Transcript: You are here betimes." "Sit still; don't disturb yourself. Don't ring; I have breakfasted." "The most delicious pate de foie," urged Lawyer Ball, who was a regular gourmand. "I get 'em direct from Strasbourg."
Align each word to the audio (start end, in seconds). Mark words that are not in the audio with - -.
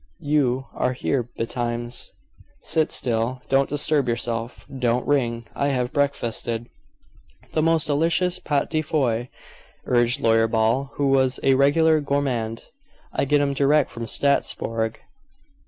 You 0.23 0.65
are 0.73 0.93
here 0.93 1.21
betimes." 1.37 2.11
"Sit 2.63 2.89
still; 2.91 3.39
don't 3.49 3.69
disturb 3.69 4.09
yourself. 4.09 4.65
Don't 4.79 5.05
ring; 5.05 5.45
I 5.55 5.67
have 5.67 5.93
breakfasted." 5.93 6.69
"The 7.53 7.61
most 7.61 7.85
delicious 7.85 8.39
pate 8.39 8.71
de 8.71 8.81
foie," 8.81 9.29
urged 9.85 10.19
Lawyer 10.19 10.47
Ball, 10.47 10.89
who 10.95 11.09
was 11.11 11.39
a 11.43 11.53
regular 11.53 12.01
gourmand. 12.01 12.69
"I 13.13 13.25
get 13.25 13.41
'em 13.41 13.53
direct 13.53 13.91
from 13.91 14.07
Strasbourg." 14.07 14.99